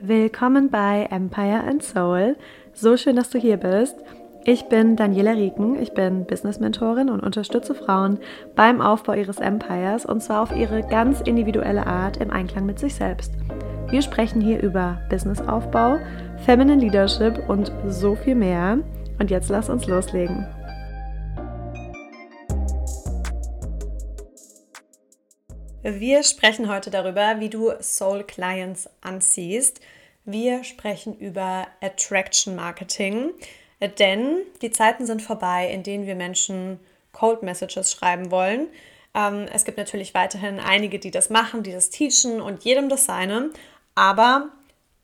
Willkommen 0.00 0.70
bei 0.70 1.06
Empire 1.10 1.64
and 1.66 1.82
Soul. 1.82 2.36
So 2.72 2.96
schön, 2.96 3.16
dass 3.16 3.30
du 3.30 3.38
hier 3.38 3.56
bist. 3.56 3.96
Ich 4.44 4.66
bin 4.68 4.96
Daniela 4.96 5.32
Rieken, 5.32 5.80
ich 5.80 5.92
bin 5.92 6.24
Business-Mentorin 6.24 7.10
und 7.10 7.22
unterstütze 7.22 7.74
Frauen 7.74 8.18
beim 8.56 8.80
Aufbau 8.80 9.12
ihres 9.12 9.38
Empires 9.38 10.06
und 10.06 10.22
zwar 10.22 10.42
auf 10.42 10.56
ihre 10.56 10.82
ganz 10.82 11.20
individuelle 11.20 11.86
Art 11.86 12.16
im 12.18 12.30
Einklang 12.30 12.64
mit 12.64 12.78
sich 12.78 12.94
selbst. 12.94 13.34
Wir 13.90 14.02
sprechen 14.02 14.40
hier 14.40 14.62
über 14.62 14.98
Businessaufbau, 15.10 15.98
Feminine 16.44 16.80
Leadership 16.80 17.48
und 17.48 17.72
so 17.88 18.14
viel 18.14 18.34
mehr. 18.34 18.78
Und 19.18 19.30
jetzt 19.30 19.48
lass 19.48 19.68
uns 19.68 19.86
loslegen. 19.86 20.46
Wir 25.90 26.22
sprechen 26.22 26.68
heute 26.68 26.90
darüber, 26.90 27.40
wie 27.40 27.48
du 27.48 27.72
Soul 27.80 28.22
Clients 28.22 28.90
anziehst. 29.00 29.80
Wir 30.26 30.62
sprechen 30.62 31.16
über 31.18 31.66
Attraction 31.80 32.54
Marketing, 32.54 33.30
denn 33.98 34.36
die 34.60 34.70
Zeiten 34.70 35.06
sind 35.06 35.22
vorbei, 35.22 35.70
in 35.70 35.82
denen 35.82 36.06
wir 36.06 36.14
Menschen 36.14 36.78
Cold 37.12 37.42
Messages 37.42 37.90
schreiben 37.90 38.30
wollen. 38.30 38.66
Ähm, 39.14 39.46
es 39.50 39.64
gibt 39.64 39.78
natürlich 39.78 40.12
weiterhin 40.12 40.60
einige, 40.60 40.98
die 40.98 41.10
das 41.10 41.30
machen, 41.30 41.62
die 41.62 41.72
das 41.72 41.88
teachen 41.88 42.42
und 42.42 42.64
jedem 42.64 42.90
das 42.90 43.06
seine. 43.06 43.48
Aber 43.94 44.50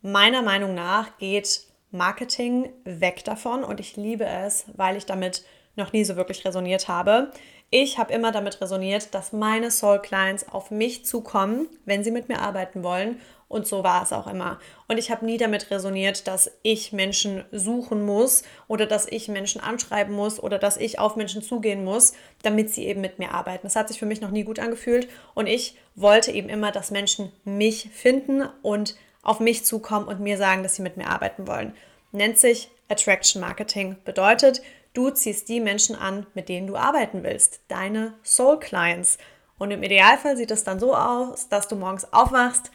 meiner 0.02 0.42
Meinung 0.42 0.74
nach 0.74 1.16
geht 1.16 1.62
Marketing 1.92 2.68
weg 2.84 3.24
davon 3.24 3.64
und 3.64 3.80
ich 3.80 3.96
liebe 3.96 4.26
es, 4.26 4.66
weil 4.76 4.98
ich 4.98 5.06
damit 5.06 5.44
noch 5.76 5.92
nie 5.92 6.04
so 6.04 6.16
wirklich 6.16 6.44
resoniert 6.44 6.88
habe. 6.88 7.30
Ich 7.70 7.98
habe 7.98 8.12
immer 8.12 8.30
damit 8.30 8.60
resoniert, 8.60 9.14
dass 9.14 9.32
meine 9.32 9.70
Soul 9.70 10.00
Clients 10.00 10.48
auf 10.48 10.70
mich 10.70 11.04
zukommen, 11.04 11.68
wenn 11.84 12.04
sie 12.04 12.12
mit 12.12 12.28
mir 12.28 12.40
arbeiten 12.40 12.84
wollen. 12.84 13.20
Und 13.48 13.66
so 13.66 13.84
war 13.84 14.02
es 14.02 14.12
auch 14.12 14.26
immer. 14.26 14.58
Und 14.88 14.98
ich 14.98 15.10
habe 15.10 15.24
nie 15.24 15.38
damit 15.38 15.70
resoniert, 15.70 16.26
dass 16.26 16.50
ich 16.62 16.92
Menschen 16.92 17.44
suchen 17.52 18.04
muss 18.04 18.42
oder 18.68 18.86
dass 18.86 19.06
ich 19.06 19.28
Menschen 19.28 19.60
anschreiben 19.60 20.14
muss 20.14 20.42
oder 20.42 20.58
dass 20.58 20.76
ich 20.76 20.98
auf 20.98 21.16
Menschen 21.16 21.42
zugehen 21.42 21.84
muss, 21.84 22.14
damit 22.42 22.70
sie 22.70 22.86
eben 22.86 23.00
mit 23.00 23.18
mir 23.18 23.32
arbeiten. 23.32 23.66
Das 23.66 23.76
hat 23.76 23.88
sich 23.88 23.98
für 23.98 24.06
mich 24.06 24.20
noch 24.20 24.30
nie 24.30 24.44
gut 24.44 24.58
angefühlt. 24.58 25.08
Und 25.34 25.46
ich 25.46 25.76
wollte 25.94 26.32
eben 26.32 26.48
immer, 26.48 26.72
dass 26.72 26.90
Menschen 26.90 27.32
mich 27.44 27.90
finden 27.92 28.42
und 28.62 28.96
auf 29.22 29.40
mich 29.40 29.64
zukommen 29.64 30.06
und 30.06 30.20
mir 30.20 30.36
sagen, 30.36 30.62
dass 30.62 30.76
sie 30.76 30.82
mit 30.82 30.96
mir 30.96 31.08
arbeiten 31.08 31.46
wollen. 31.46 31.74
Nennt 32.12 32.38
sich 32.38 32.70
Attraction 32.88 33.40
Marketing. 33.40 33.96
Bedeutet, 34.04 34.62
Du 34.94 35.10
ziehst 35.10 35.48
die 35.48 35.60
Menschen 35.60 35.96
an, 35.96 36.24
mit 36.34 36.48
denen 36.48 36.68
du 36.68 36.76
arbeiten 36.76 37.24
willst, 37.24 37.60
deine 37.66 38.14
Soul 38.24 38.60
Clients. 38.60 39.18
Und 39.58 39.72
im 39.72 39.82
Idealfall 39.82 40.36
sieht 40.36 40.52
es 40.52 40.62
dann 40.62 40.78
so 40.78 40.94
aus, 40.94 41.48
dass 41.48 41.66
du 41.66 41.74
morgens 41.74 42.12
aufwachst, 42.12 42.70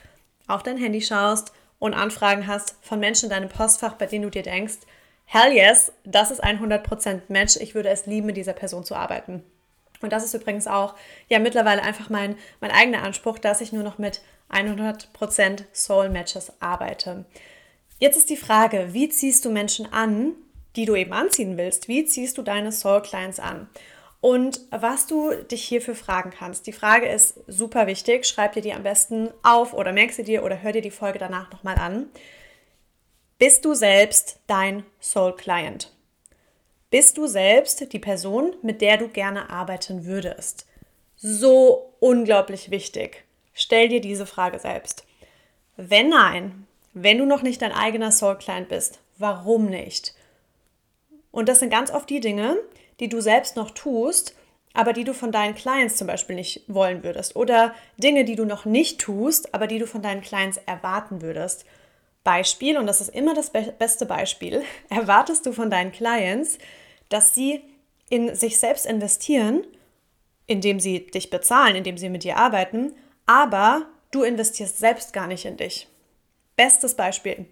auf 0.45 0.61
dein 0.61 0.77
Handy 0.77 1.01
schaust 1.01 1.53
und 1.79 1.93
Anfragen 1.93 2.45
hast 2.45 2.75
von 2.81 2.99
Menschen 2.99 3.25
in 3.25 3.29
deinem 3.29 3.47
Postfach, 3.47 3.93
bei 3.93 4.05
denen 4.05 4.23
du 4.23 4.29
dir 4.29 4.43
denkst, 4.43 4.79
hell 5.23 5.53
yes, 5.53 5.93
das 6.03 6.29
ist 6.29 6.43
ein 6.43 6.59
100% 6.59 7.21
Match, 7.29 7.55
ich 7.55 7.73
würde 7.73 7.89
es 7.89 8.05
lieben, 8.05 8.27
mit 8.27 8.35
dieser 8.35 8.53
Person 8.53 8.83
zu 8.83 8.95
arbeiten. 8.95 9.43
Und 10.01 10.11
das 10.11 10.25
ist 10.25 10.33
übrigens 10.33 10.67
auch 10.67 10.95
ja 11.29 11.39
mittlerweile 11.39 11.83
einfach 11.83 12.09
mein, 12.09 12.35
mein 12.59 12.71
eigener 12.71 13.03
Anspruch, 13.03 13.39
dass 13.39 13.61
ich 13.61 13.71
nur 13.71 13.83
noch 13.83 13.97
mit 13.97 14.21
100% 14.51 15.63
Soul 15.71 16.09
Matches 16.09 16.51
arbeite. 16.59 17.23
Jetzt 17.97 18.17
ist 18.17 18.29
die 18.29 18.37
Frage, 18.37 18.89
wie 18.91 19.07
ziehst 19.07 19.45
du 19.45 19.51
Menschen 19.51 19.91
an, 19.91 20.33
die 20.75 20.85
du 20.85 20.95
eben 20.95 21.13
anziehen 21.13 21.57
willst. 21.57 21.87
Wie 21.87 22.05
ziehst 22.05 22.37
du 22.37 22.41
deine 22.41 22.71
Soul 22.71 23.01
Clients 23.01 23.39
an? 23.39 23.69
Und 24.21 24.61
was 24.69 25.07
du 25.07 25.33
dich 25.33 25.63
hierfür 25.63 25.95
fragen 25.95 26.31
kannst. 26.31 26.67
Die 26.67 26.73
Frage 26.73 27.07
ist 27.07 27.39
super 27.47 27.87
wichtig. 27.87 28.25
Schreib 28.25 28.53
dir 28.53 28.61
die 28.61 28.73
am 28.73 28.83
besten 28.83 29.29
auf 29.43 29.73
oder 29.73 29.93
merk 29.93 30.11
sie 30.11 30.23
dir 30.23 30.43
oder 30.43 30.61
hör 30.61 30.73
dir 30.73 30.81
die 30.81 30.91
Folge 30.91 31.19
danach 31.19 31.51
nochmal 31.51 31.77
an. 31.77 32.07
Bist 33.37 33.63
du 33.63 33.73
selbst 33.73 34.39
dein 34.47 34.83
Soul 34.99 35.35
Client? 35.35 35.93
Bist 36.89 37.17
du 37.17 37.27
selbst 37.27 37.93
die 37.93 37.99
Person, 37.99 38.55
mit 38.61 38.81
der 38.81 38.97
du 38.97 39.07
gerne 39.07 39.49
arbeiten 39.49 40.05
würdest? 40.05 40.65
So 41.15 41.93
unglaublich 41.99 42.71
wichtig. 42.71 43.23
Stell 43.53 43.87
dir 43.87 44.01
diese 44.01 44.25
Frage 44.25 44.59
selbst. 44.59 45.05
Wenn 45.77 46.09
nein, 46.09 46.67
wenn 46.93 47.17
du 47.17 47.25
noch 47.25 47.41
nicht 47.41 47.61
dein 47.61 47.71
eigener 47.71 48.11
Soul 48.11 48.37
Client 48.37 48.67
bist, 48.67 48.99
warum 49.17 49.67
nicht? 49.67 50.13
Und 51.31 51.49
das 51.49 51.59
sind 51.59 51.69
ganz 51.69 51.91
oft 51.91 52.09
die 52.09 52.19
Dinge, 52.19 52.57
die 52.99 53.09
du 53.09 53.21
selbst 53.21 53.55
noch 53.55 53.71
tust, 53.71 54.35
aber 54.73 54.93
die 54.93 55.03
du 55.03 55.13
von 55.13 55.31
deinen 55.31 55.55
Clients 55.55 55.97
zum 55.97 56.07
Beispiel 56.07 56.35
nicht 56.35 56.63
wollen 56.67 57.03
würdest. 57.03 57.35
Oder 57.35 57.73
Dinge, 57.97 58.23
die 58.25 58.35
du 58.35 58.45
noch 58.45 58.65
nicht 58.65 58.99
tust, 58.99 59.53
aber 59.53 59.67
die 59.67 59.79
du 59.79 59.87
von 59.87 60.01
deinen 60.01 60.21
Clients 60.21 60.59
erwarten 60.65 61.21
würdest. 61.21 61.65
Beispiel, 62.23 62.77
und 62.77 62.85
das 62.85 63.01
ist 63.01 63.09
immer 63.09 63.33
das 63.33 63.49
be 63.49 63.73
beste 63.77 64.05
Beispiel, 64.05 64.63
erwartest 64.89 65.45
du 65.45 65.53
von 65.53 65.69
deinen 65.69 65.91
Clients, 65.91 66.57
dass 67.09 67.33
sie 67.33 67.61
in 68.09 68.35
sich 68.35 68.57
selbst 68.59 68.85
investieren, 68.85 69.63
indem 70.47 70.79
sie 70.79 71.07
dich 71.07 71.29
bezahlen, 71.29 71.75
indem 71.75 71.97
sie 71.97 72.09
mit 72.09 72.23
dir 72.23 72.37
arbeiten, 72.37 72.93
aber 73.25 73.85
du 74.11 74.23
investierst 74.23 74.79
selbst 74.79 75.13
gar 75.13 75.27
nicht 75.27 75.45
in 75.45 75.57
dich. 75.57 75.87
Bestes 76.55 76.95
Beispiel. 76.95 77.45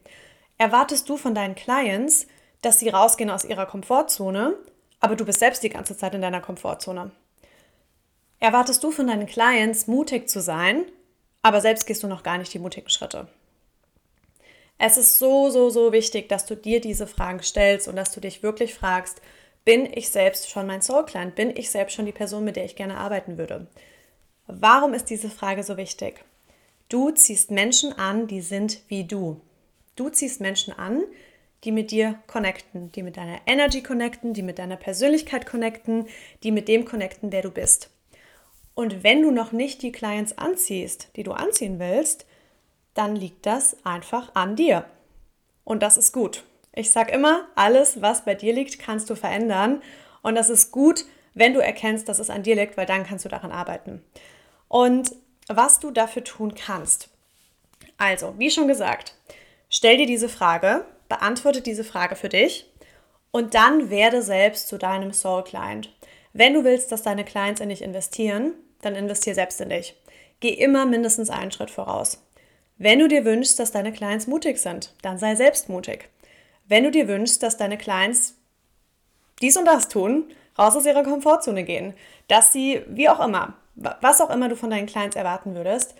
Erwartest 0.58 1.08
du 1.08 1.18
von 1.18 1.36
deinen 1.36 1.56
Clients, 1.56 2.28
dass 2.62 2.80
sie 2.80 2.90
rausgehen 2.90 3.30
aus 3.30 3.46
ihrer 3.46 3.66
Komfortzone, 3.66 4.56
aber 5.00 5.16
du 5.16 5.26
bist 5.26 5.40
selbst 5.40 5.64
die 5.64 5.70
ganze 5.70 5.96
Zeit 5.96 6.16
in 6.16 6.22
deiner 6.22 6.42
Komfortzone. 6.42 7.12
Erwartest 8.40 8.84
du 8.84 8.92
von 8.92 9.08
deinen 9.08 9.26
Clients, 9.26 9.88
mutig 9.88 10.30
zu 10.30 10.42
sein, 10.42 10.86
aber 11.42 11.62
selbst 11.62 11.86
gehst 11.86 12.04
du 12.04 12.08
noch 12.08 12.24
gar 12.24 12.38
nicht 12.38 12.54
die 12.54 12.60
mutigen 12.60 12.90
Schritte. 12.90 13.28
Es 14.78 14.98
ist 14.98 15.18
so, 15.18 15.50
so, 15.50 15.70
so 15.70 15.92
wichtig, 15.92 16.30
dass 16.30 16.46
du 16.46 16.56
dir 16.56 16.82
diese 16.82 17.08
Fragen 17.08 17.42
stellst 17.42 17.88
und 17.88 17.96
dass 17.96 18.12
du 18.12 18.20
dich 18.20 18.44
wirklich 18.44 18.76
fragst, 18.76 19.22
bin 19.66 19.86
ich 19.92 20.10
selbst 20.12 20.50
schon 20.50 20.68
mein 20.68 20.82
Soul 20.82 21.06
Client? 21.06 21.36
Bin 21.36 21.56
ich 21.56 21.72
selbst 21.72 21.96
schon 21.96 22.06
die 22.06 22.12
Person, 22.12 22.46
mit 22.46 22.56
der 22.56 22.66
ich 22.66 22.76
gerne 22.76 22.98
arbeiten 22.98 23.38
würde? 23.38 23.68
Warum 24.46 24.94
ist 24.94 25.10
diese 25.10 25.30
Frage 25.30 25.64
so 25.64 25.76
wichtig? 25.78 26.24
Du 26.90 27.12
ziehst 27.12 27.52
Menschen 27.52 27.92
an, 27.92 28.28
die 28.28 28.40
sind 28.40 28.80
wie 28.88 29.04
du. 29.04 29.42
Du 29.98 30.10
ziehst 30.10 30.40
Menschen 30.40 30.72
an, 30.78 31.04
die 31.64 31.72
mit 31.72 31.92
dir 31.92 32.20
connecten, 32.28 32.92
die 32.92 33.04
mit 33.04 33.18
deiner 33.18 33.40
Energy 33.46 33.82
connecten, 33.82 34.34
die 34.34 34.44
mit 34.44 34.60
deiner 34.60 34.78
Persönlichkeit 34.78 35.46
connecten, 35.46 36.08
die 36.44 36.52
mit 36.52 36.68
dem 36.68 36.86
connecten, 36.86 37.32
wer 37.32 37.42
du 37.42 37.52
bist. 37.52 37.90
Und 38.74 39.04
wenn 39.04 39.24
du 39.24 39.32
noch 39.32 39.52
nicht 39.52 39.82
die 39.82 39.92
Clients 39.92 40.38
anziehst, 40.38 41.10
die 41.16 41.24
du 41.24 41.32
anziehen 41.32 41.80
willst, 41.80 42.28
dann 42.94 43.16
liegt 43.16 43.46
das 43.46 43.78
einfach 43.86 44.36
an 44.36 44.56
dir. 44.56 44.86
Und 45.64 45.82
das 45.82 45.98
ist 45.98 46.12
gut. 46.12 46.44
Ich 46.74 46.92
sage 46.92 47.12
immer, 47.12 47.48
alles, 47.56 48.02
was 48.02 48.24
bei 48.24 48.36
dir 48.36 48.54
liegt, 48.54 48.78
kannst 48.78 49.10
du 49.10 49.16
verändern. 49.16 49.82
Und 50.22 50.36
das 50.36 50.50
ist 50.50 50.72
gut, 50.72 51.06
wenn 51.34 51.54
du 51.54 51.60
erkennst, 51.60 52.08
dass 52.08 52.20
es 52.20 52.30
an 52.30 52.44
dir 52.44 52.56
liegt, 52.56 52.78
weil 52.78 52.86
dann 52.86 53.04
kannst 53.04 53.26
du 53.26 53.30
daran 53.30 53.52
arbeiten. 53.52 54.04
Und 54.68 55.12
was 55.48 55.80
du 55.80 55.92
dafür 55.92 56.24
tun 56.24 56.54
kannst. 56.56 57.10
Also, 57.98 58.36
wie 58.38 58.52
schon 58.52 58.68
gesagt, 58.68 59.16
stell 59.70 59.98
dir 59.98 60.06
diese 60.06 60.30
Frage, 60.30 60.86
beantworte 61.10 61.62
diese 61.62 61.84
Frage 61.84 62.16
für 62.16 62.30
dich 62.30 62.70
und 63.32 63.54
dann 63.54 63.90
werde 63.90 64.22
selbst 64.22 64.68
zu 64.68 64.78
deinem 64.78 65.14
Soul 65.14 65.44
Client. 65.44 65.94
Wenn 66.34 66.54
du 66.54 66.64
willst, 66.64 66.92
dass 66.92 67.04
deine 67.04 67.26
Clients 67.26 67.62
in 67.62 67.70
dich 67.70 67.82
investieren, 67.82 68.54
dann 68.82 68.96
investier 68.96 69.34
selbst 69.34 69.60
in 69.62 69.70
dich. 69.70 69.96
Geh 70.40 70.50
immer 70.50 70.86
mindestens 70.86 71.30
einen 71.30 71.52
Schritt 71.52 71.72
voraus. 71.72 72.24
Wenn 72.78 73.00
du 73.00 73.08
dir 73.08 73.26
wünschst, 73.26 73.58
dass 73.58 73.72
deine 73.72 73.92
Clients 73.92 74.28
mutig 74.28 74.60
sind, 74.60 74.94
dann 75.02 75.18
sei 75.18 75.36
selbst 75.36 75.68
mutig. 75.68 76.10
Wenn 76.68 76.84
du 76.84 76.92
dir 76.92 77.08
wünschst, 77.08 77.42
dass 77.42 77.58
deine 77.58 77.78
Clients 77.78 78.36
dies 79.42 79.58
und 79.58 79.66
das 79.66 79.88
tun, 79.88 80.32
raus 80.58 80.76
aus 80.76 80.86
ihrer 80.86 81.04
Komfortzone 81.04 81.64
gehen, 81.64 81.94
dass 82.28 82.52
sie, 82.52 82.84
wie 82.88 83.10
auch 83.10 83.20
immer, 83.20 83.54
was 83.76 84.22
auch 84.22 84.30
immer 84.30 84.50
du 84.50 84.56
von 84.56 84.70
deinen 84.70 84.88
Clients 84.88 85.16
erwarten 85.16 85.56
würdest, 85.56 85.96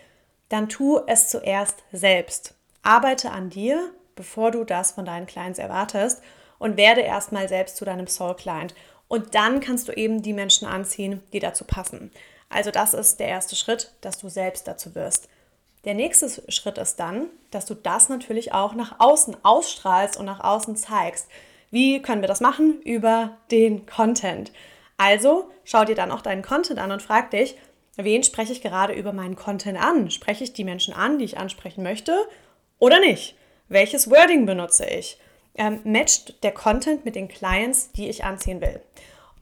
dann 0.48 0.68
tu 0.68 1.00
es 1.06 1.28
zuerst 1.28 1.84
selbst. 1.92 2.54
Arbeite 2.82 3.30
an 3.30 3.50
dir 3.50 3.92
bevor 4.18 4.50
du 4.50 4.64
das 4.64 4.92
von 4.92 5.06
deinen 5.06 5.26
Clients 5.26 5.58
erwartest 5.58 6.20
und 6.58 6.76
werde 6.76 7.00
erstmal 7.00 7.48
selbst 7.48 7.76
zu 7.76 7.84
deinem 7.84 8.08
Soul 8.08 8.34
Client. 8.34 8.74
Und 9.06 9.34
dann 9.34 9.60
kannst 9.60 9.88
du 9.88 9.92
eben 9.92 10.20
die 10.22 10.34
Menschen 10.34 10.66
anziehen, 10.66 11.22
die 11.32 11.38
dazu 11.38 11.64
passen. 11.64 12.10
Also 12.50 12.70
das 12.70 12.92
ist 12.92 13.20
der 13.20 13.28
erste 13.28 13.56
Schritt, 13.56 13.92
dass 14.00 14.18
du 14.18 14.28
selbst 14.28 14.66
dazu 14.66 14.94
wirst. 14.94 15.28
Der 15.84 15.94
nächste 15.94 16.28
Schritt 16.50 16.76
ist 16.76 16.98
dann, 16.98 17.26
dass 17.52 17.64
du 17.64 17.74
das 17.74 18.08
natürlich 18.08 18.52
auch 18.52 18.74
nach 18.74 18.96
außen 18.98 19.36
ausstrahlst 19.44 20.16
und 20.16 20.26
nach 20.26 20.40
außen 20.40 20.76
zeigst. 20.76 21.28
Wie 21.70 22.02
können 22.02 22.22
wir 22.22 22.28
das 22.28 22.40
machen? 22.40 22.82
Über 22.82 23.36
den 23.52 23.86
Content. 23.86 24.50
Also 24.96 25.48
schau 25.64 25.84
dir 25.84 25.94
dann 25.94 26.10
auch 26.10 26.22
deinen 26.22 26.42
Content 26.42 26.80
an 26.80 26.90
und 26.90 27.02
frag 27.02 27.30
dich, 27.30 27.56
wen 27.96 28.24
spreche 28.24 28.52
ich 28.52 28.62
gerade 28.62 28.94
über 28.94 29.12
meinen 29.12 29.36
Content 29.36 29.78
an? 29.80 30.10
Spreche 30.10 30.42
ich 30.42 30.52
die 30.52 30.64
Menschen 30.64 30.92
an, 30.92 31.18
die 31.18 31.24
ich 31.24 31.38
ansprechen 31.38 31.84
möchte 31.84 32.26
oder 32.80 32.98
nicht? 32.98 33.36
Welches 33.68 34.10
Wording 34.10 34.46
benutze 34.46 34.86
ich? 34.86 35.18
Ähm, 35.54 35.80
matcht 35.84 36.42
der 36.42 36.52
Content 36.52 37.04
mit 37.04 37.16
den 37.16 37.28
Clients, 37.28 37.92
die 37.92 38.08
ich 38.08 38.24
anziehen 38.24 38.60
will? 38.60 38.80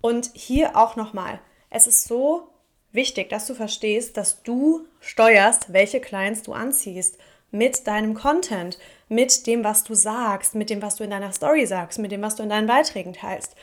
Und 0.01 0.31
hier 0.35 0.77
auch 0.77 0.97
nochmal, 0.97 1.41
es 1.71 1.87
ist 1.87 2.05
so 2.05 2.49
wichtig, 2.93 3.29
dass 3.29 3.47
du 3.47 3.55
verstehst, 3.55 4.17
dass 4.17 4.43
du 4.43 4.87
steuerst, 5.01 5.73
welche 5.73 6.01
Clients 6.01 6.43
du 6.43 6.53
anziehst. 6.53 7.19
mit 7.53 7.87
deinem 7.87 8.15
Content, 8.15 8.77
mit 9.09 9.47
dem, 9.47 9.63
was 9.63 9.85
du 9.85 9.95
sagst, 9.95 10.57
mit 10.57 10.69
dem, 10.69 10.83
was 10.83 10.97
du 10.97 11.05
in 11.05 11.11
deiner 11.11 11.33
Story 11.33 11.65
sagst, 11.65 12.01
mit 12.01 12.11
dem, 12.11 12.21
was 12.21 12.35
du 12.35 12.43
in 12.43 12.49
deinen 12.49 12.67
Beiträgen 12.67 13.13
teilst. 13.13 13.55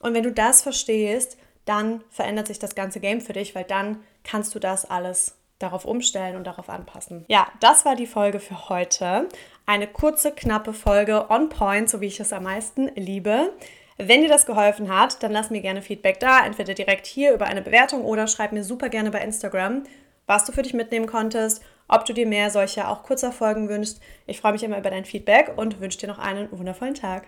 Und 0.00 0.12
wenn 0.12 0.24
du 0.24 0.32
das 0.32 0.60
verstehst, 0.60 1.38
dann 1.64 2.02
verändert 2.10 2.48
sich 2.48 2.58
das 2.58 2.74
ganze 2.74 2.98
Game 2.98 3.20
für 3.20 3.32
dich, 3.32 3.54
weil 3.54 3.64
dann 3.64 4.02
kannst 4.24 4.54
du 4.54 4.58
das 4.58 4.84
alles 4.84 5.37
darauf 5.58 5.84
umstellen 5.84 6.36
und 6.36 6.46
darauf 6.46 6.68
anpassen. 6.68 7.24
Ja, 7.28 7.48
das 7.60 7.84
war 7.84 7.96
die 7.96 8.06
Folge 8.06 8.40
für 8.40 8.68
heute. 8.68 9.28
Eine 9.66 9.86
kurze, 9.86 10.32
knappe 10.32 10.72
Folge 10.72 11.30
on 11.30 11.48
point, 11.48 11.90
so 11.90 12.00
wie 12.00 12.06
ich 12.06 12.20
es 12.20 12.32
am 12.32 12.44
meisten 12.44 12.88
liebe. 12.94 13.52
Wenn 13.96 14.22
dir 14.22 14.28
das 14.28 14.46
geholfen 14.46 14.96
hat, 14.96 15.22
dann 15.24 15.32
lass 15.32 15.50
mir 15.50 15.60
gerne 15.60 15.82
Feedback 15.82 16.20
da, 16.20 16.46
entweder 16.46 16.74
direkt 16.74 17.06
hier 17.06 17.32
über 17.32 17.46
eine 17.46 17.62
Bewertung 17.62 18.04
oder 18.04 18.28
schreib 18.28 18.52
mir 18.52 18.62
super 18.62 18.88
gerne 18.88 19.10
bei 19.10 19.20
Instagram, 19.20 19.82
was 20.26 20.44
du 20.44 20.52
für 20.52 20.62
dich 20.62 20.74
mitnehmen 20.74 21.06
konntest, 21.06 21.64
ob 21.88 22.04
du 22.04 22.12
dir 22.12 22.26
mehr 22.26 22.50
solcher 22.50 22.90
auch 22.90 23.02
kurzer 23.02 23.32
Folgen 23.32 23.68
wünschst. 23.68 24.00
Ich 24.26 24.40
freue 24.40 24.52
mich 24.52 24.62
immer 24.62 24.78
über 24.78 24.90
dein 24.90 25.04
Feedback 25.04 25.52
und 25.56 25.80
wünsche 25.80 25.98
dir 25.98 26.06
noch 26.06 26.20
einen 26.20 26.48
wundervollen 26.52 26.94
Tag. 26.94 27.26